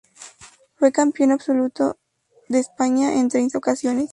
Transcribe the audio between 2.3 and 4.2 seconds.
de España en treinta ocasiones.